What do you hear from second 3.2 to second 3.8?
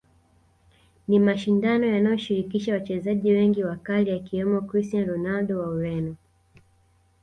wengi